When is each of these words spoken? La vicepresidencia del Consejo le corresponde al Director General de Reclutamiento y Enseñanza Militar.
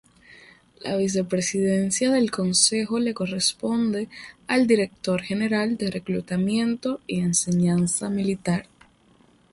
La 0.83 0.95
vicepresidencia 0.97 2.09
del 2.09 2.31
Consejo 2.31 2.97
le 2.97 3.13
corresponde 3.13 4.09
al 4.47 4.65
Director 4.65 5.21
General 5.21 5.77
de 5.77 5.91
Reclutamiento 5.91 7.01
y 7.05 7.19
Enseñanza 7.19 8.09
Militar. 8.09 8.65